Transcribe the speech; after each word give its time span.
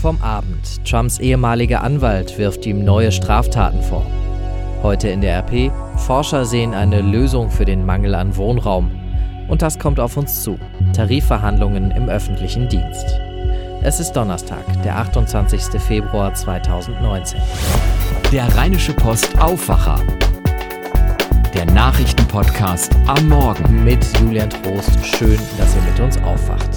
vom 0.00 0.20
Abend. 0.22 0.84
Trumps 0.84 1.18
ehemaliger 1.18 1.82
Anwalt 1.82 2.38
wirft 2.38 2.64
ihm 2.64 2.84
neue 2.84 3.12
Straftaten 3.12 3.82
vor. 3.82 4.06
Heute 4.82 5.08
in 5.08 5.20
der 5.20 5.38
RP, 5.40 5.70
Forscher 5.96 6.46
sehen 6.46 6.72
eine 6.72 7.02
Lösung 7.02 7.50
für 7.50 7.66
den 7.66 7.84
Mangel 7.84 8.14
an 8.14 8.34
Wohnraum. 8.36 8.90
Und 9.48 9.62
das 9.62 9.78
kommt 9.78 10.00
auf 10.00 10.16
uns 10.16 10.42
zu. 10.42 10.58
Tarifverhandlungen 10.94 11.90
im 11.90 12.08
öffentlichen 12.08 12.68
Dienst. 12.68 13.20
Es 13.82 14.00
ist 14.00 14.12
Donnerstag, 14.12 14.64
der 14.84 14.96
28. 14.96 15.80
Februar 15.80 16.32
2019. 16.32 17.40
Der 18.32 18.46
Rheinische 18.56 18.94
Post 18.94 19.38
Aufwacher. 19.38 20.00
Der 21.52 21.66
Nachrichtenpodcast 21.66 22.96
am 23.06 23.28
Morgen. 23.28 23.84
Mit 23.84 24.04
Julian 24.18 24.48
Trost. 24.48 25.04
Schön, 25.04 25.38
dass 25.58 25.76
ihr 25.76 25.82
mit 25.82 26.00
uns 26.00 26.16
aufwacht. 26.22 26.69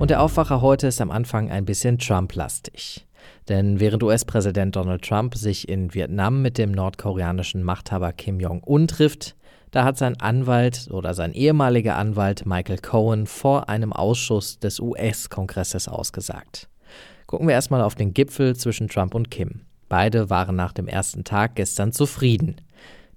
Und 0.00 0.08
der 0.08 0.22
Aufwacher 0.22 0.62
heute 0.62 0.86
ist 0.86 1.02
am 1.02 1.10
Anfang 1.10 1.50
ein 1.50 1.66
bisschen 1.66 1.98
Trump-lastig. 1.98 3.06
Denn 3.50 3.80
während 3.80 4.02
US-Präsident 4.02 4.74
Donald 4.74 5.02
Trump 5.02 5.34
sich 5.34 5.68
in 5.68 5.92
Vietnam 5.92 6.40
mit 6.40 6.56
dem 6.56 6.72
nordkoreanischen 6.72 7.62
Machthaber 7.62 8.14
Kim 8.14 8.40
Jong-un 8.40 8.88
trifft, 8.88 9.36
da 9.72 9.84
hat 9.84 9.98
sein 9.98 10.18
Anwalt 10.18 10.88
oder 10.90 11.12
sein 11.12 11.34
ehemaliger 11.34 11.96
Anwalt 11.96 12.46
Michael 12.46 12.78
Cohen 12.78 13.26
vor 13.26 13.68
einem 13.68 13.92
Ausschuss 13.92 14.58
des 14.58 14.80
US-Kongresses 14.80 15.86
ausgesagt. 15.86 16.70
Gucken 17.26 17.46
wir 17.46 17.54
erstmal 17.54 17.82
auf 17.82 17.94
den 17.94 18.14
Gipfel 18.14 18.56
zwischen 18.56 18.88
Trump 18.88 19.14
und 19.14 19.30
Kim. 19.30 19.66
Beide 19.90 20.30
waren 20.30 20.56
nach 20.56 20.72
dem 20.72 20.88
ersten 20.88 21.24
Tag 21.24 21.56
gestern 21.56 21.92
zufrieden. 21.92 22.56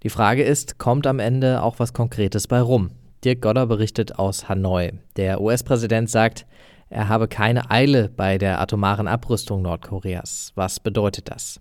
Die 0.03 0.09
Frage 0.09 0.43
ist, 0.43 0.79
kommt 0.79 1.07
am 1.07 1.19
Ende 1.19 1.63
auch 1.63 1.79
was 1.79 1.93
Konkretes 1.93 2.45
bei 2.45 2.59
rum? 2.59 2.89
Dirk 3.23 3.41
Godder 3.41 3.67
berichtet 3.67 4.19
aus 4.19 4.49
Hanoi. 4.49 4.91
Der 5.15 5.39
US-Präsident 5.39 6.09
sagt, 6.09 6.45
er 6.93 7.09
habe 7.09 7.27
keine 7.27 7.71
Eile 7.71 8.09
bei 8.09 8.38
der 8.38 8.61
atomaren 8.61 9.07
Abrüstung 9.07 9.63
Nordkoreas. 9.63 10.52
Was 10.53 10.79
bedeutet 10.79 11.31
das? 11.31 11.59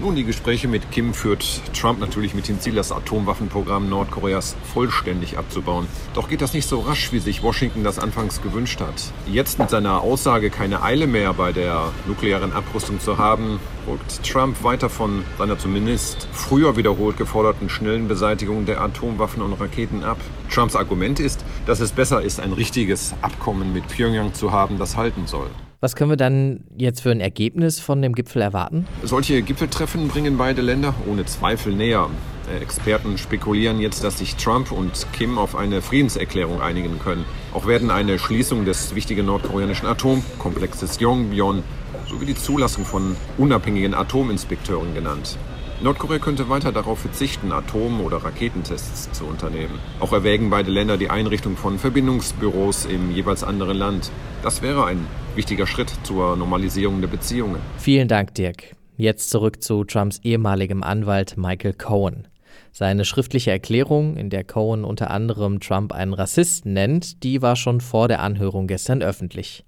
Nun, 0.00 0.16
die 0.16 0.24
Gespräche 0.24 0.66
mit 0.66 0.90
Kim 0.90 1.14
führt 1.14 1.62
Trump 1.72 2.00
natürlich 2.00 2.34
mit 2.34 2.48
dem 2.48 2.60
Ziel, 2.60 2.74
das 2.74 2.90
Atomwaffenprogramm 2.92 3.88
Nordkoreas 3.88 4.56
vollständig 4.72 5.38
abzubauen. 5.38 5.86
Doch 6.14 6.28
geht 6.28 6.42
das 6.42 6.52
nicht 6.52 6.68
so 6.68 6.80
rasch, 6.80 7.12
wie 7.12 7.20
sich 7.20 7.42
Washington 7.42 7.84
das 7.84 7.98
anfangs 7.98 8.42
gewünscht 8.42 8.80
hat. 8.80 9.12
Jetzt 9.26 9.58
mit 9.58 9.70
seiner 9.70 10.00
Aussage, 10.00 10.50
keine 10.50 10.82
Eile 10.82 11.06
mehr 11.06 11.32
bei 11.32 11.52
der 11.52 11.92
nuklearen 12.06 12.52
Abrüstung 12.52 13.00
zu 13.00 13.18
haben, 13.18 13.60
rückt 13.86 14.22
Trump 14.24 14.62
weiter 14.64 14.90
von 14.90 15.24
seiner 15.38 15.58
zumindest 15.58 16.28
früher 16.32 16.76
wiederholt 16.76 17.16
geforderten 17.16 17.68
schnellen 17.68 18.08
Beseitigung 18.08 18.66
der 18.66 18.80
Atomwaffen 18.80 19.42
und 19.42 19.52
Raketen 19.54 20.02
ab. 20.02 20.18
Trumps 20.52 20.76
Argument 20.76 21.20
ist, 21.20 21.44
dass 21.66 21.80
es 21.80 21.92
besser 21.92 22.20
ist, 22.20 22.40
ein 22.40 22.52
richtiges 22.52 23.14
Abkommen 23.22 23.72
mit 23.72 23.86
Pyongyang 23.88 24.34
zu 24.34 24.52
haben, 24.52 24.78
das 24.78 24.96
halten 24.96 25.26
soll. 25.26 25.48
Was 25.84 25.96
können 25.96 26.08
wir 26.08 26.16
dann 26.16 26.60
jetzt 26.78 27.02
für 27.02 27.10
ein 27.10 27.20
Ergebnis 27.20 27.78
von 27.78 28.00
dem 28.00 28.14
Gipfel 28.14 28.40
erwarten? 28.40 28.86
Solche 29.02 29.42
Gipfeltreffen 29.42 30.08
bringen 30.08 30.38
beide 30.38 30.62
Länder 30.62 30.94
ohne 31.06 31.26
Zweifel 31.26 31.74
näher. 31.74 32.08
Äh, 32.50 32.62
Experten 32.62 33.18
spekulieren 33.18 33.78
jetzt, 33.80 34.02
dass 34.02 34.16
sich 34.16 34.36
Trump 34.36 34.72
und 34.72 35.06
Kim 35.12 35.36
auf 35.36 35.54
eine 35.54 35.82
Friedenserklärung 35.82 36.62
einigen 36.62 36.98
können. 37.00 37.26
Auch 37.52 37.66
werden 37.66 37.90
eine 37.90 38.18
Schließung 38.18 38.64
des 38.64 38.94
wichtigen 38.94 39.26
nordkoreanischen 39.26 39.86
Atomkomplexes 39.86 41.00
Yongbyon 41.00 41.62
sowie 42.08 42.24
die 42.24 42.34
Zulassung 42.34 42.86
von 42.86 43.14
unabhängigen 43.36 43.92
Atominspekteuren 43.92 44.94
genannt. 44.94 45.36
Nordkorea 45.82 46.18
könnte 46.18 46.48
weiter 46.48 46.72
darauf 46.72 47.00
verzichten, 47.00 47.52
Atom- 47.52 48.00
oder 48.00 48.18
Raketentests 48.18 49.10
zu 49.12 49.24
unternehmen. 49.24 49.78
Auch 50.00 50.12
erwägen 50.12 50.48
beide 50.48 50.70
Länder 50.70 50.96
die 50.96 51.10
Einrichtung 51.10 51.56
von 51.56 51.78
Verbindungsbüros 51.78 52.86
im 52.86 53.10
jeweils 53.10 53.42
anderen 53.42 53.76
Land. 53.76 54.10
Das 54.42 54.62
wäre 54.62 54.86
ein 54.86 55.06
wichtiger 55.34 55.66
Schritt 55.66 55.92
zur 56.04 56.36
Normalisierung 56.36 57.00
der 57.00 57.08
Beziehungen. 57.08 57.60
Vielen 57.78 58.08
Dank, 58.08 58.34
Dirk. 58.34 58.76
Jetzt 58.96 59.30
zurück 59.30 59.62
zu 59.62 59.82
Trumps 59.84 60.20
ehemaligem 60.22 60.84
Anwalt 60.84 61.36
Michael 61.36 61.74
Cohen. 61.74 62.28
Seine 62.70 63.04
schriftliche 63.04 63.50
Erklärung, 63.50 64.16
in 64.16 64.30
der 64.30 64.44
Cohen 64.44 64.84
unter 64.84 65.10
anderem 65.10 65.60
Trump 65.60 65.92
einen 65.92 66.14
Rassisten 66.14 66.72
nennt, 66.72 67.24
die 67.24 67.42
war 67.42 67.56
schon 67.56 67.80
vor 67.80 68.06
der 68.06 68.20
Anhörung 68.20 68.68
gestern 68.68 69.02
öffentlich. 69.02 69.64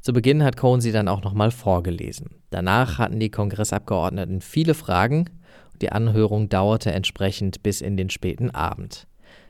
Zu 0.00 0.12
Beginn 0.12 0.42
hat 0.42 0.56
Cohen 0.56 0.80
sie 0.80 0.92
dann 0.92 1.08
auch 1.08 1.22
nochmal 1.22 1.50
vorgelesen. 1.50 2.30
Danach 2.50 2.98
hatten 2.98 3.20
die 3.20 3.30
Kongressabgeordneten 3.30 4.40
viele 4.40 4.74
Fragen 4.74 5.26
die 5.82 5.90
Anhörung 5.90 6.48
dauerte 6.48 6.92
entsprechend 6.92 7.64
bis 7.64 7.80
in 7.80 7.96
den 7.96 8.08
späten 8.08 8.50
Abend. 8.50 9.08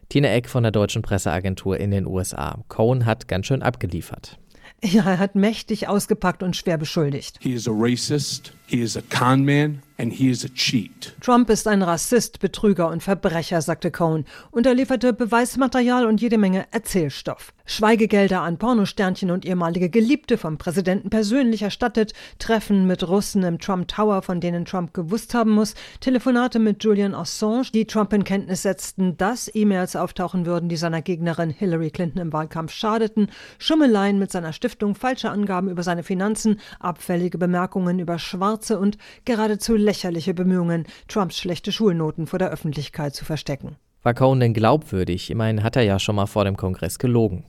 Tina 0.08 0.28
Eck 0.28 0.48
von 0.48 0.62
der 0.62 0.72
Deutschen 0.72 1.02
Presseagentur 1.02 1.78
in 1.78 1.90
den 1.90 2.06
USA. 2.06 2.64
Cohen 2.68 3.04
hat 3.04 3.28
ganz 3.28 3.46
schön 3.46 3.62
abgeliefert. 3.62 4.38
Ja, 4.82 5.04
er 5.04 5.18
hat 5.18 5.34
mächtig 5.34 5.88
ausgepackt 5.88 6.42
und 6.42 6.56
schwer 6.56 6.78
beschuldigt. 6.78 7.38
He 7.40 7.52
is 7.52 7.68
a 7.68 7.72
racist, 7.72 8.54
he 8.72 8.80
is 8.80 8.96
a 8.96 9.02
con 9.02 9.44
man, 9.44 9.82
and 9.98 10.14
he 10.14 10.30
is 10.30 10.44
a 10.44 10.48
cheat. 10.48 11.14
Trump 11.20 11.50
ist 11.50 11.68
ein 11.68 11.82
Rassist, 11.82 12.40
Betrüger 12.40 12.88
und 12.88 13.02
Verbrecher, 13.02 13.60
sagte 13.60 13.90
Cohen, 13.90 14.24
und 14.50 14.66
er 14.66 14.74
lieferte 14.74 15.12
Beweismaterial 15.12 16.06
und 16.06 16.20
jede 16.20 16.38
Menge 16.38 16.66
Erzählstoff. 16.70 17.52
Schweigegelder 17.64 18.40
an 18.40 18.58
Pornosternchen 18.58 19.30
und 19.30 19.44
ehemalige 19.44 19.88
Geliebte 19.88 20.36
vom 20.36 20.58
Präsidenten 20.58 21.10
persönlich 21.10 21.62
erstattet, 21.62 22.12
Treffen 22.38 22.86
mit 22.86 23.06
Russen 23.06 23.44
im 23.44 23.60
Trump 23.60 23.86
Tower, 23.88 24.22
von 24.22 24.40
denen 24.40 24.64
Trump 24.64 24.92
gewusst 24.92 25.34
haben 25.34 25.52
muss, 25.52 25.74
Telefonate 26.00 26.58
mit 26.58 26.82
Julian 26.82 27.14
Assange, 27.14 27.70
die 27.72 27.86
Trump 27.86 28.12
in 28.12 28.24
Kenntnis 28.24 28.62
setzten, 28.62 29.16
dass 29.16 29.54
E-Mails 29.54 29.94
auftauchen 29.94 30.44
würden, 30.46 30.68
die 30.68 30.76
seiner 30.76 31.02
Gegnerin 31.02 31.50
Hillary 31.50 31.90
Clinton 31.90 32.20
im 32.20 32.32
Wahlkampf 32.32 32.72
schadeten, 32.72 33.28
Schummeleien 33.58 34.18
mit 34.18 34.32
seiner 34.32 34.52
Stiftung, 34.52 34.96
falsche 34.96 35.30
Angaben 35.30 35.68
über 35.68 35.84
seine 35.84 36.02
Finanzen, 36.02 36.58
abfällige 36.80 37.38
Bemerkungen 37.38 38.00
über 38.00 38.18
Schwarze 38.62 38.78
und 38.78 38.96
geradezu 39.24 39.74
lächerliche 39.74 40.34
Bemühungen, 40.34 40.86
Trumps 41.08 41.38
schlechte 41.38 41.72
Schulnoten 41.72 42.26
vor 42.26 42.38
der 42.38 42.50
Öffentlichkeit 42.50 43.14
zu 43.14 43.24
verstecken. 43.24 43.76
War 44.04 44.14
Cohen 44.14 44.40
denn 44.40 44.54
glaubwürdig? 44.54 45.30
Immerhin 45.30 45.62
hat 45.62 45.76
er 45.76 45.82
ja 45.82 45.98
schon 45.98 46.16
mal 46.16 46.26
vor 46.26 46.44
dem 46.44 46.56
Kongress 46.56 46.98
gelogen. 46.98 47.44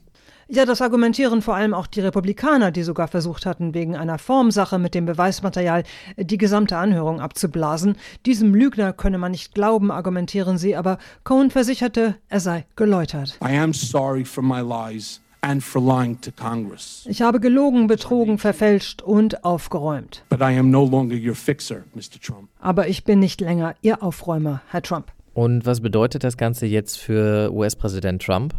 Ja, 0.48 0.66
das 0.66 0.82
argumentieren 0.82 1.40
vor 1.40 1.54
allem 1.54 1.72
auch 1.72 1.86
die 1.86 2.00
Republikaner, 2.00 2.70
die 2.70 2.82
sogar 2.82 3.08
versucht 3.08 3.46
hatten, 3.46 3.72
wegen 3.72 3.96
einer 3.96 4.18
Formsache 4.18 4.78
mit 4.78 4.94
dem 4.94 5.06
Beweismaterial 5.06 5.84
die 6.18 6.36
gesamte 6.36 6.76
Anhörung 6.76 7.20
abzublasen. 7.20 7.96
Diesem 8.26 8.54
Lügner 8.54 8.92
könne 8.92 9.16
man 9.16 9.30
nicht 9.30 9.54
glauben, 9.54 9.90
argumentieren 9.90 10.58
sie, 10.58 10.76
aber 10.76 10.98
Cohen 11.22 11.50
versicherte, 11.50 12.16
er 12.28 12.40
sei 12.40 12.66
geläutert. 12.76 13.38
I 13.42 13.56
am 13.56 13.72
sorry 13.72 14.24
for 14.24 14.42
my 14.42 14.60
lies 14.60 15.23
and 15.44 15.62
for 15.62 15.80
lying 15.80 16.20
to 16.22 16.30
Congress. 16.32 17.06
Ich 17.08 17.20
habe 17.20 17.38
gelogen, 17.38 17.86
betrogen, 17.86 18.38
verfälscht 18.38 19.02
und 19.02 19.44
aufgeräumt. 19.44 20.24
But 20.30 20.40
I 20.40 20.58
am 20.58 20.70
no 20.70 20.84
longer 20.84 21.16
your 21.16 21.34
fixer, 21.34 21.84
Mr. 21.94 22.20
Trump. 22.20 22.48
Aber 22.60 22.88
ich 22.88 23.04
bin 23.04 23.18
nicht 23.18 23.40
länger 23.40 23.74
Ihr 23.82 24.02
Aufräumer, 24.02 24.62
Herr 24.70 24.82
Trump. 24.82 25.12
Und 25.34 25.66
was 25.66 25.80
bedeutet 25.80 26.24
das 26.24 26.36
Ganze 26.36 26.66
jetzt 26.66 26.98
für 26.98 27.52
US-Präsident 27.52 28.22
Trump? 28.22 28.54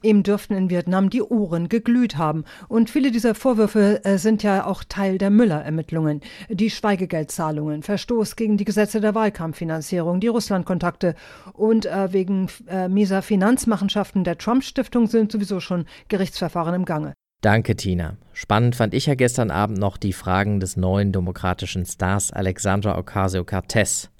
Ihm 0.00 0.22
dürften 0.22 0.54
in 0.54 0.70
Vietnam 0.70 1.10
die 1.10 1.22
Ohren 1.22 1.68
geglüht 1.68 2.16
haben. 2.16 2.44
Und 2.68 2.88
viele 2.88 3.10
dieser 3.10 3.34
Vorwürfe 3.34 4.04
äh, 4.04 4.16
sind 4.18 4.44
ja 4.44 4.64
auch 4.64 4.84
Teil 4.84 5.18
der 5.18 5.30
Müller-Ermittlungen. 5.30 6.20
Die 6.48 6.70
Schweigegeldzahlungen, 6.70 7.82
Verstoß 7.82 8.36
gegen 8.36 8.56
die 8.56 8.64
Gesetze 8.64 9.00
der 9.00 9.16
Wahlkampffinanzierung, 9.16 10.20
die 10.20 10.28
Russlandkontakte 10.28 11.16
und 11.52 11.86
äh, 11.86 12.12
wegen 12.12 12.48
äh, 12.68 12.88
mieser 12.88 13.22
Finanzmachenschaften 13.22 14.22
der 14.22 14.38
Trump-Stiftung 14.38 15.08
sind 15.08 15.32
sowieso 15.32 15.58
schon 15.58 15.86
Gerichtsverfahren 16.06 16.74
im 16.74 16.84
Gange. 16.84 17.14
Danke, 17.40 17.76
Tina. 17.76 18.16
Spannend 18.32 18.74
fand 18.74 18.94
ich 18.94 19.06
ja 19.06 19.14
gestern 19.14 19.52
Abend 19.52 19.78
noch 19.78 19.96
die 19.96 20.12
Fragen 20.12 20.58
des 20.58 20.76
neuen 20.76 21.12
demokratischen 21.12 21.86
Stars 21.86 22.32
Alexandra 22.32 22.98
Ocasio-Cortez. 22.98 24.10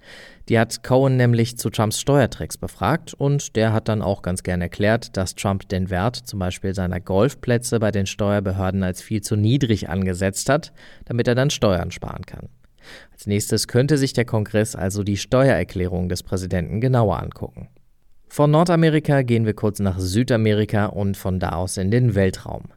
Die 0.49 0.57
hat 0.57 0.85
Cohen 0.85 1.17
nämlich 1.17 1.59
zu 1.59 1.69
Trumps 1.69 1.99
Steuertricks 1.99 2.57
befragt 2.57 3.15
und 3.15 3.57
der 3.57 3.73
hat 3.73 3.89
dann 3.89 4.03
auch 4.03 4.23
ganz 4.23 4.45
gern 4.45 4.63
erklärt, 4.63 5.17
dass 5.17 5.35
Trump 5.35 5.69
den 5.69 5.91
Wert 5.91 6.15
zum 6.15 6.39
Beispiel 6.39 6.77
seiner 6.77 7.01
Golfplätze 7.01 7.81
bei 7.81 7.91
den 7.91 8.07
Steuerbehörden 8.07 8.85
als 8.85 9.03
viel 9.03 9.21
zu 9.21 9.35
niedrig 9.35 9.89
angesetzt 9.89 10.49
hat, 10.49 10.73
damit 11.05 11.27
er 11.27 11.35
dann 11.35 11.51
Steuern 11.51 11.91
sparen 11.91 12.25
kann. 12.25 12.49
Als 13.11 13.27
nächstes 13.27 13.67
könnte 13.67 13.99
sich 13.99 14.13
der 14.13 14.27
Kongress 14.27 14.77
also 14.77 15.03
die 15.03 15.17
Steuererklärung 15.17 16.09
des 16.09 16.23
Präsidenten 16.23 16.81
genauer 16.81 17.21
angucken. 17.21 17.69
Von 18.29 18.53
Nordamerika 18.53 19.23
gehen 19.23 19.45
wir 19.45 19.55
kurz 19.55 19.81
nach 19.81 19.99
Südamerika 19.99 20.87
und 20.87 21.17
von 21.17 21.41
da 21.41 21.51
aus 21.55 21.79
in 21.79 21.91
den 21.91 22.15
Weltraum. 22.15 22.69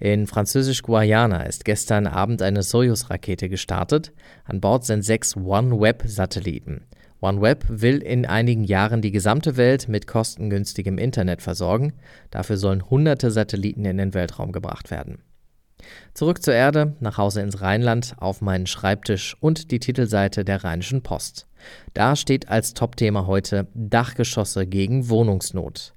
In 0.00 0.28
Französisch-Guayana 0.28 1.42
ist 1.42 1.64
gestern 1.64 2.06
Abend 2.06 2.40
eine 2.40 2.62
Soyuz-Rakete 2.62 3.48
gestartet. 3.48 4.12
An 4.44 4.60
Bord 4.60 4.84
sind 4.84 5.04
sechs 5.04 5.36
OneWeb-Satelliten. 5.36 6.82
OneWeb 7.20 7.64
will 7.68 7.98
in 7.98 8.24
einigen 8.24 8.62
Jahren 8.62 9.02
die 9.02 9.10
gesamte 9.10 9.56
Welt 9.56 9.88
mit 9.88 10.06
kostengünstigem 10.06 10.98
Internet 10.98 11.42
versorgen. 11.42 11.94
Dafür 12.30 12.58
sollen 12.58 12.88
hunderte 12.88 13.32
Satelliten 13.32 13.84
in 13.84 13.98
den 13.98 14.14
Weltraum 14.14 14.52
gebracht 14.52 14.92
werden. 14.92 15.18
Zurück 16.14 16.42
zur 16.42 16.54
Erde, 16.54 16.94
nach 17.00 17.18
Hause 17.18 17.40
ins 17.40 17.60
Rheinland, 17.60 18.14
auf 18.18 18.40
meinen 18.40 18.66
Schreibtisch 18.66 19.36
und 19.40 19.72
die 19.72 19.80
Titelseite 19.80 20.44
der 20.44 20.62
Rheinischen 20.62 21.02
Post. 21.02 21.48
Da 21.94 22.14
steht 22.14 22.48
als 22.48 22.74
Topthema 22.74 23.26
heute 23.26 23.66
Dachgeschosse 23.74 24.66
gegen 24.66 25.08
Wohnungsnot. 25.08 25.94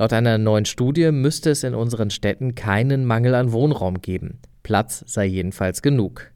Laut 0.00 0.14
einer 0.14 0.38
neuen 0.38 0.64
Studie 0.64 1.12
müsste 1.12 1.50
es 1.50 1.62
in 1.62 1.74
unseren 1.74 2.08
Städten 2.08 2.54
keinen 2.54 3.04
Mangel 3.04 3.34
an 3.34 3.52
Wohnraum 3.52 4.00
geben. 4.00 4.38
Platz 4.62 5.04
sei 5.06 5.26
jedenfalls 5.26 5.82
genug. 5.82 6.30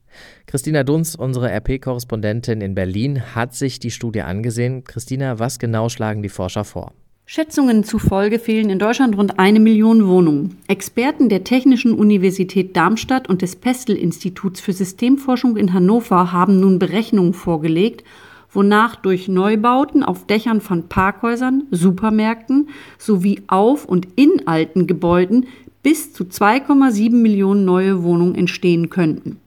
Christina 0.47 0.85
Dunz, 0.85 1.15
unsere 1.15 1.49
RP-Korrespondentin 1.51 2.61
in 2.61 2.75
Berlin, 2.75 3.35
hat 3.35 3.55
sich 3.55 3.79
die 3.79 3.91
Studie 3.91 4.21
angesehen. 4.21 4.85
Christina, 4.85 5.39
was 5.39 5.59
genau 5.59 5.89
schlagen 5.89 6.23
die 6.23 6.29
Forscher 6.29 6.65
vor? 6.65 6.93
Schätzungen 7.25 7.85
zufolge 7.85 8.39
fehlen 8.39 8.69
in 8.69 8.79
Deutschland 8.79 9.17
rund 9.17 9.39
eine 9.39 9.61
Million 9.61 10.09
Wohnungen. 10.09 10.59
Experten 10.69 11.31
der 11.31 11.45
Technischen 11.45 11.95
Universität 11.95 12.77
Darmstadt 12.77 13.31
und 13.31 13.41
des 13.41 13.57
Pestel-Instituts 13.57 14.61
für 14.61 14.75
Systemforschung 14.75 15.57
in 15.57 15.73
Hannover 15.73 16.33
haben 16.33 16.61
nun 16.61 16.79
Berechnungen 16.79 17.33
vorgelegt, 17.33 18.05
wonach 18.55 18.97
durch 18.97 19.29
Neubauten 19.29 20.03
auf 20.03 20.27
Dächern 20.27 20.61
von 20.61 20.89
Parkhäusern, 20.89 21.65
Supermärkten 21.71 22.69
sowie 22.99 23.43
auf 23.47 23.85
und 23.85 24.09
in 24.17 24.47
alten 24.47 24.87
Gebäuden 24.87 25.47
bis 25.83 26.13
zu 26.13 26.25
2,7 26.25 27.13
Millionen 27.13 27.65
neue 27.65 28.03
Wohnungen 28.03 28.35
entstehen 28.35 28.91
könnten. 28.91 29.39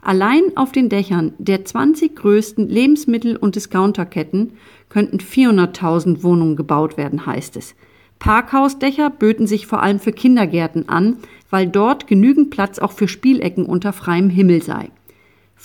Allein 0.00 0.42
auf 0.56 0.72
den 0.72 0.88
Dächern 0.88 1.32
der 1.38 1.64
20 1.64 2.14
größten 2.14 2.68
Lebensmittel- 2.68 3.36
und 3.36 3.54
Discounterketten 3.56 4.52
könnten 4.90 5.18
400.000 5.18 6.22
Wohnungen 6.22 6.56
gebaut 6.56 6.96
werden, 6.96 7.24
heißt 7.24 7.56
es. 7.56 7.74
Parkhausdächer 8.18 9.10
böten 9.10 9.46
sich 9.46 9.66
vor 9.66 9.82
allem 9.82 9.98
für 9.98 10.12
Kindergärten 10.12 10.88
an, 10.88 11.18
weil 11.50 11.66
dort 11.66 12.06
genügend 12.06 12.50
Platz 12.50 12.78
auch 12.78 12.92
für 12.92 13.08
Spielecken 13.08 13.66
unter 13.66 13.92
freiem 13.92 14.30
Himmel 14.30 14.62
sei. 14.62 14.90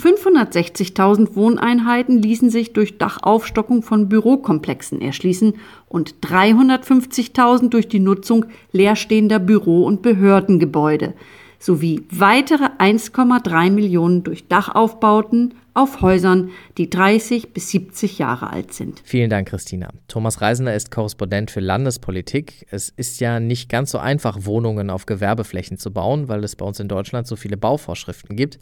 560.000 0.01 1.36
Wohneinheiten 1.36 2.22
ließen 2.22 2.50
sich 2.50 2.72
durch 2.72 2.98
Dachaufstockung 2.98 3.84
von 3.84 4.07
Bürokomplexen 4.07 5.01
erschließen 5.01 5.56
und 5.90 6.16
350.000 6.22 7.69
durch 7.69 7.90
die 7.90 8.00
Nutzung 8.00 8.46
leerstehender 8.72 9.40
Büro- 9.40 9.86
und 9.86 10.01
Behördengebäude 10.01 11.16
sowie 11.59 12.06
weitere 12.09 12.65
1,3 12.79 13.69
Millionen 13.69 14.23
durch 14.23 14.47
Dachaufbauten 14.47 15.53
auf 15.73 16.01
Häusern, 16.01 16.50
die 16.77 16.89
30 16.89 17.53
bis 17.53 17.69
70 17.69 18.17
Jahre 18.19 18.50
alt 18.50 18.73
sind. 18.73 19.01
Vielen 19.03 19.29
Dank, 19.29 19.50
Christina. 19.50 19.89
Thomas 20.07 20.41
Reisender 20.41 20.75
ist 20.75 20.91
Korrespondent 20.91 21.51
für 21.51 21.59
Landespolitik. 21.59 22.65
Es 22.69 22.89
ist 22.89 23.19
ja 23.19 23.39
nicht 23.39 23.69
ganz 23.69 23.91
so 23.91 23.97
einfach, 23.97 24.39
Wohnungen 24.41 24.89
auf 24.89 25.06
Gewerbeflächen 25.06 25.77
zu 25.77 25.91
bauen, 25.91 26.27
weil 26.27 26.44
es 26.44 26.56
bei 26.56 26.65
uns 26.65 26.79
in 26.79 26.88
Deutschland 26.88 27.27
so 27.27 27.35
viele 27.35 27.56
Bauvorschriften 27.56 28.35
gibt. 28.35 28.59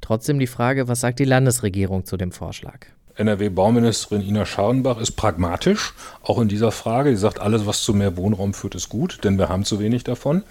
Trotzdem 0.00 0.38
die 0.38 0.46
Frage, 0.46 0.88
was 0.88 1.00
sagt 1.00 1.20
die 1.20 1.24
Landesregierung 1.24 2.04
zu 2.04 2.16
dem 2.16 2.32
Vorschlag? 2.32 2.86
NRW-Bauministerin 3.16 4.22
Ina 4.22 4.46
Schadenbach 4.46 5.00
ist 5.00 5.12
pragmatisch, 5.12 5.92
auch 6.22 6.38
in 6.38 6.48
dieser 6.48 6.70
Frage. 6.70 7.10
Sie 7.10 7.16
sagt, 7.16 7.40
alles, 7.40 7.66
was 7.66 7.82
zu 7.82 7.92
mehr 7.92 8.16
Wohnraum 8.16 8.54
führt, 8.54 8.76
ist 8.76 8.88
gut, 8.88 9.24
denn 9.24 9.38
wir 9.38 9.48
haben 9.48 9.64
zu 9.64 9.80
wenig 9.80 10.04
davon. 10.04 10.44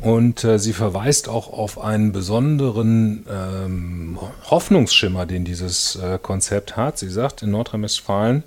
Und 0.00 0.44
äh, 0.44 0.58
sie 0.58 0.74
verweist 0.74 1.28
auch 1.28 1.52
auf 1.52 1.80
einen 1.80 2.12
besonderen 2.12 3.24
ähm, 3.30 4.18
Hoffnungsschimmer, 4.50 5.24
den 5.24 5.44
dieses 5.44 5.96
äh, 5.96 6.18
Konzept 6.20 6.76
hat. 6.76 6.98
Sie 6.98 7.08
sagt, 7.08 7.42
in 7.42 7.50
Nordrhein-Westfalen 7.50 8.44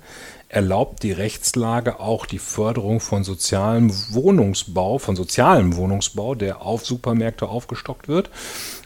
erlaubt 0.48 1.04
die 1.04 1.12
Rechtslage 1.12 2.00
auch 2.00 2.26
die 2.26 2.40
Förderung 2.40 2.98
von 2.98 3.22
sozialem 3.22 3.90
Wohnungsbau, 4.10 4.98
von 4.98 5.14
sozialem 5.14 5.76
Wohnungsbau, 5.76 6.34
der 6.34 6.62
auf 6.62 6.84
Supermärkte 6.84 7.48
aufgestockt 7.48 8.08
wird. 8.08 8.30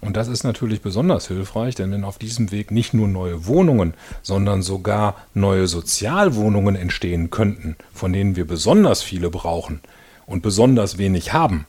Und 0.02 0.16
das 0.16 0.28
ist 0.28 0.44
natürlich 0.44 0.82
besonders 0.82 1.28
hilfreich, 1.28 1.74
denn 1.74 1.90
wenn 1.90 2.04
auf 2.04 2.18
diesem 2.18 2.50
Weg 2.50 2.70
nicht 2.70 2.92
nur 2.92 3.08
neue 3.08 3.46
Wohnungen, 3.46 3.94
sondern 4.22 4.60
sogar 4.62 5.16
neue 5.32 5.66
Sozialwohnungen 5.66 6.76
entstehen 6.76 7.30
könnten, 7.30 7.76
von 7.94 8.12
denen 8.12 8.36
wir 8.36 8.46
besonders 8.46 9.02
viele 9.02 9.30
brauchen 9.30 9.80
und 10.26 10.42
besonders 10.42 10.98
wenig 10.98 11.32
haben, 11.32 11.66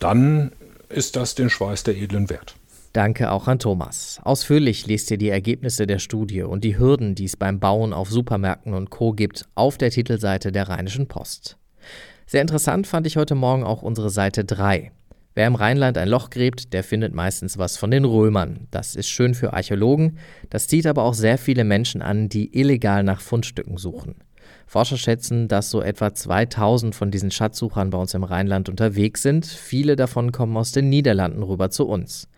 dann 0.00 0.52
ist 0.88 1.16
das 1.16 1.34
den 1.34 1.50
Schweiß 1.50 1.84
der 1.84 1.96
edlen 1.96 2.28
wert. 2.28 2.56
Danke 2.92 3.30
auch 3.30 3.46
an 3.46 3.60
Thomas. 3.60 4.18
Ausführlich 4.24 4.86
lest 4.88 5.12
ihr 5.12 5.18
die 5.18 5.28
Ergebnisse 5.28 5.86
der 5.86 6.00
Studie 6.00 6.42
und 6.42 6.64
die 6.64 6.76
Hürden, 6.76 7.14
die 7.14 7.26
es 7.26 7.36
beim 7.36 7.60
Bauen 7.60 7.92
auf 7.92 8.10
Supermärkten 8.10 8.74
und 8.74 8.90
Co. 8.90 9.12
gibt, 9.12 9.44
auf 9.54 9.78
der 9.78 9.90
Titelseite 9.90 10.50
der 10.50 10.68
Rheinischen 10.68 11.06
Post. 11.06 11.56
Sehr 12.26 12.40
interessant 12.40 12.88
fand 12.88 13.06
ich 13.06 13.16
heute 13.16 13.36
Morgen 13.36 13.62
auch 13.62 13.82
unsere 13.82 14.10
Seite 14.10 14.44
3. 14.44 14.90
Wer 15.34 15.46
im 15.46 15.54
Rheinland 15.54 15.96
ein 15.98 16.08
Loch 16.08 16.30
gräbt, 16.30 16.72
der 16.72 16.82
findet 16.82 17.14
meistens 17.14 17.58
was 17.58 17.76
von 17.76 17.92
den 17.92 18.04
Römern. 18.04 18.66
Das 18.72 18.96
ist 18.96 19.08
schön 19.08 19.34
für 19.34 19.52
Archäologen, 19.52 20.18
das 20.48 20.66
zieht 20.66 20.86
aber 20.86 21.04
auch 21.04 21.14
sehr 21.14 21.38
viele 21.38 21.62
Menschen 21.62 22.02
an, 22.02 22.28
die 22.28 22.58
illegal 22.58 23.04
nach 23.04 23.20
Fundstücken 23.20 23.78
suchen. 23.78 24.16
Forscher 24.66 24.96
schätzen, 24.96 25.48
dass 25.48 25.70
so 25.70 25.82
etwa 25.82 26.14
2000 26.14 26.94
von 26.94 27.10
diesen 27.10 27.30
Schatzsuchern 27.30 27.90
bei 27.90 27.98
uns 27.98 28.14
im 28.14 28.24
Rheinland 28.24 28.68
unterwegs 28.68 29.22
sind. 29.22 29.46
Viele 29.46 29.96
davon 29.96 30.32
kommen 30.32 30.56
aus 30.56 30.72
den 30.72 30.88
Niederlanden 30.88 31.42
rüber 31.42 31.70
zu 31.70 31.86
uns. 31.86 32.28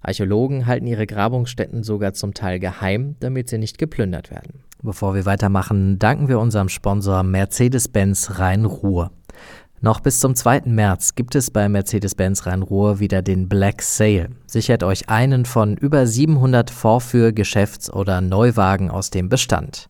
Archäologen 0.00 0.66
halten 0.66 0.86
ihre 0.86 1.06
Grabungsstätten 1.06 1.82
sogar 1.82 2.12
zum 2.12 2.34
Teil 2.34 2.58
geheim, 2.60 3.16
damit 3.20 3.48
sie 3.48 3.58
nicht 3.58 3.78
geplündert 3.78 4.30
werden. 4.30 4.62
Bevor 4.82 5.14
wir 5.14 5.26
weitermachen, 5.26 5.98
danken 5.98 6.28
wir 6.28 6.38
unserem 6.38 6.68
Sponsor 6.68 7.22
Mercedes-Benz 7.22 8.38
Rhein-Ruhr. 8.38 9.10
Noch 9.80 10.00
bis 10.00 10.18
zum 10.18 10.34
2. 10.34 10.62
März 10.64 11.14
gibt 11.14 11.36
es 11.36 11.52
bei 11.52 11.68
Mercedes-Benz 11.68 12.46
Rhein-Ruhr 12.46 12.98
wieder 12.98 13.22
den 13.22 13.48
Black 13.48 13.80
Sale. 13.80 14.30
Sichert 14.48 14.82
euch 14.82 15.08
einen 15.08 15.44
von 15.44 15.76
über 15.76 16.04
700 16.04 16.68
Vorführ-, 16.68 17.30
Geschäfts- 17.30 17.88
oder 17.88 18.20
Neuwagen 18.20 18.90
aus 18.90 19.10
dem 19.10 19.28
Bestand. 19.28 19.88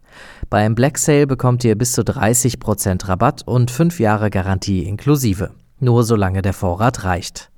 Beim 0.50 0.74
Black 0.74 0.98
Sale 0.98 1.26
bekommt 1.26 1.64
ihr 1.64 1.74
bis 1.74 1.92
zu 1.92 2.02
30% 2.02 3.08
Rabatt 3.08 3.42
und 3.46 3.70
5 3.70 3.98
Jahre 3.98 4.28
Garantie 4.28 4.82
inklusive. 4.82 5.52
Nur 5.80 6.04
solange 6.04 6.42
der 6.42 6.52
Vorrat 6.52 7.04
reicht. 7.04 7.50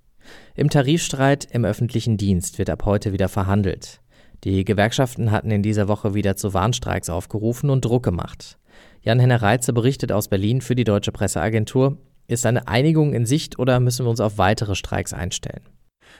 Im 0.54 0.70
Tarifstreit 0.70 1.48
im 1.50 1.64
öffentlichen 1.64 2.18
Dienst 2.18 2.58
wird 2.58 2.70
ab 2.70 2.84
heute 2.84 3.12
wieder 3.12 3.28
verhandelt. 3.28 4.00
Die 4.44 4.64
Gewerkschaften 4.64 5.32
hatten 5.32 5.50
in 5.50 5.64
dieser 5.64 5.88
Woche 5.88 6.14
wieder 6.14 6.36
zu 6.36 6.54
Warnstreiks 6.54 7.10
aufgerufen 7.10 7.70
und 7.70 7.84
Druck 7.84 8.04
gemacht. 8.04 8.60
Jan-Henner 9.02 9.42
Reitze 9.42 9.72
berichtet 9.72 10.12
aus 10.12 10.28
Berlin 10.28 10.60
für 10.60 10.76
die 10.76 10.84
Deutsche 10.84 11.10
Presseagentur. 11.10 11.98
Ist 12.30 12.44
eine 12.44 12.68
Einigung 12.68 13.14
in 13.14 13.24
Sicht 13.24 13.58
oder 13.58 13.80
müssen 13.80 14.04
wir 14.04 14.10
uns 14.10 14.20
auf 14.20 14.36
weitere 14.36 14.74
Streiks 14.74 15.14
einstellen? 15.14 15.62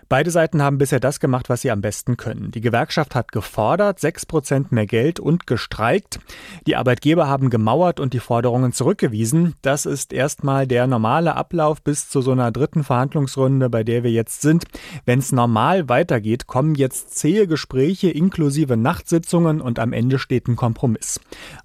Beide 0.09 0.31
Seiten 0.31 0.63
haben 0.63 0.79
bisher 0.79 1.01
das 1.01 1.21
gemacht, 1.21 1.51
was 1.51 1.61
sie 1.61 1.71
am 1.71 1.83
besten 1.83 2.17
können. 2.17 2.51
Die 2.51 2.63
Gewerkschaft 2.63 3.15
hat 3.15 3.31
gefordert, 3.31 3.99
6% 3.99 4.67
mehr 4.71 4.87
Geld 4.87 5.21
und 5.21 5.47
gestreikt. 5.47 6.19
Die 6.67 6.77
Arbeitgeber 6.77 7.29
haben 7.29 7.51
gemauert 7.51 8.01
und 8.01 8.15
die 8.15 8.21
Forderungen 8.21 8.73
zurückgewiesen. 8.73 9.55
Das 9.61 9.85
ist 9.85 10.13
erstmal 10.13 10.67
der 10.67 10.87
normale 10.87 11.35
Ablauf 11.37 11.83
bis 11.83 12.09
zu 12.09 12.23
so 12.23 12.33
einer 12.33 12.51
dritten 12.51 12.85
Verhandlungsrunde, 12.85 13.69
bei 13.69 13.85
der 13.85 14.03
wir 14.03 14.11
jetzt 14.11 14.41
sind. 14.41 14.65
Wenn 15.05 15.19
es 15.19 15.33
normal 15.33 15.89
weitergeht, 15.89 16.47
kommen 16.47 16.75
jetzt 16.75 17.19
zähe 17.19 17.47
Gespräche 17.47 18.11
inklusive 18.11 18.77
Nachtsitzungen 18.77 19.61
und 19.61 19.79
am 19.79 19.93
Ende 19.93 20.19
steht 20.19 20.49
ein 20.49 20.57
Kompromiss. 20.57 21.21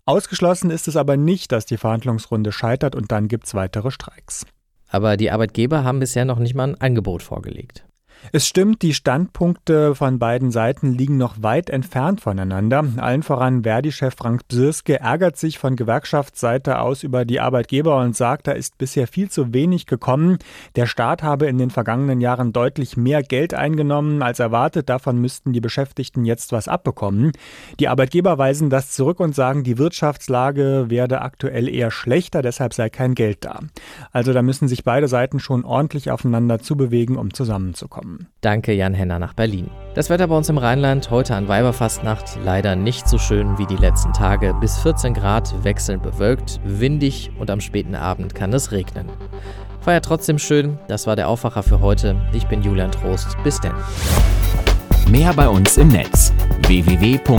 Ausgeschlossen 0.05 0.69
ist 0.69 0.87
es 0.87 0.97
aber 0.97 1.15
nicht, 1.15 1.51
dass 1.51 1.65
die 1.65 1.77
Verhandlungsrunde 1.77 2.51
scheitert 2.51 2.95
und 2.95 3.11
dann 3.11 3.29
gibt 3.29 3.45
es 3.45 3.53
weitere 3.53 3.91
Streiks. 3.91 4.45
Aber 4.89 5.17
die 5.17 5.31
Arbeitgeber 5.31 5.83
haben 5.83 5.99
bisher 5.99 6.23
noch 6.23 6.39
nicht 6.39 6.53
mal 6.53 6.69
ein 6.69 6.79
Angebot 6.79 7.23
vorgelegt. 7.23 7.83
Es 8.31 8.47
stimmt, 8.47 8.81
die 8.81 8.93
Standpunkte 8.93 9.95
von 9.95 10.17
beiden 10.17 10.51
Seiten 10.51 10.93
liegen 10.93 11.17
noch 11.17 11.41
weit 11.41 11.69
entfernt 11.69 12.21
voneinander. 12.21 12.85
Allen 12.97 13.21
voran 13.21 13.63
Verdi-Chef 13.63 14.15
Frank 14.15 14.47
Bsirske 14.47 14.99
ärgert 14.99 15.37
sich 15.37 15.59
von 15.59 15.75
Gewerkschaftsseite 15.75 16.79
aus 16.79 17.03
über 17.03 17.25
die 17.25 17.39
Arbeitgeber 17.39 17.97
und 17.97 18.15
sagt, 18.15 18.47
da 18.47 18.53
ist 18.53 18.77
bisher 18.77 19.07
viel 19.07 19.29
zu 19.29 19.53
wenig 19.53 19.85
gekommen. 19.85 20.37
Der 20.75 20.85
Staat 20.85 21.21
habe 21.21 21.47
in 21.47 21.57
den 21.57 21.69
vergangenen 21.69 22.21
Jahren 22.21 22.53
deutlich 22.53 22.95
mehr 22.97 23.21
Geld 23.21 23.53
eingenommen 23.53 24.21
als 24.21 24.39
erwartet. 24.39 24.89
Davon 24.89 25.19
müssten 25.19 25.51
die 25.53 25.61
Beschäftigten 25.61 26.25
jetzt 26.25 26.51
was 26.53 26.67
abbekommen. 26.67 27.33
Die 27.79 27.87
Arbeitgeber 27.87 28.37
weisen 28.37 28.69
das 28.69 28.91
zurück 28.91 29.19
und 29.19 29.35
sagen, 29.35 29.63
die 29.63 29.77
Wirtschaftslage 29.77 30.85
werde 30.87 31.21
aktuell 31.21 31.67
eher 31.67 31.91
schlechter, 31.91 32.41
deshalb 32.41 32.73
sei 32.73 32.89
kein 32.89 33.15
Geld 33.15 33.45
da. 33.45 33.59
Also 34.11 34.33
da 34.33 34.41
müssen 34.41 34.67
sich 34.67 34.83
beide 34.83 35.07
Seiten 35.07 35.39
schon 35.39 35.65
ordentlich 35.65 36.09
aufeinander 36.09 36.59
zubewegen, 36.59 37.17
um 37.17 37.33
zusammenzukommen 37.33 38.12
haben. 38.13 38.27
Danke, 38.41 38.73
Jan 38.73 38.93
Henner 38.93 39.19
nach 39.19 39.33
Berlin. 39.33 39.69
Das 39.95 40.09
Wetter 40.09 40.27
bei 40.27 40.35
uns 40.35 40.49
im 40.49 40.57
Rheinland 40.57 41.09
heute 41.11 41.35
an 41.35 41.47
Weiberfastnacht 41.47 42.37
leider 42.43 42.75
nicht 42.75 43.07
so 43.07 43.17
schön 43.17 43.57
wie 43.57 43.65
die 43.65 43.77
letzten 43.77 44.11
Tage. 44.13 44.53
Bis 44.59 44.77
14 44.79 45.13
Grad, 45.13 45.63
wechselnd 45.63 46.03
bewölkt, 46.03 46.59
windig 46.63 47.31
und 47.39 47.49
am 47.49 47.61
späten 47.61 47.95
Abend 47.95 48.35
kann 48.35 48.53
es 48.53 48.71
regnen. 48.71 49.09
Ja 49.85 49.99
trotzdem 49.99 50.39
schön. 50.39 50.79
Das 50.87 51.07
war 51.07 51.17
der 51.17 51.27
Aufwacher 51.27 51.61
für 51.61 51.81
heute. 51.81 52.15
Ich 52.31 52.47
bin 52.47 52.61
Julian 52.63 52.89
Trost. 52.91 53.35
Bis 53.43 53.59
denn. 53.59 53.73
Mehr 55.09 55.33
bei 55.33 55.49
uns 55.49 55.75
im 55.77 55.89
Netz 55.89 56.31
www.rp-online.de 56.67 57.33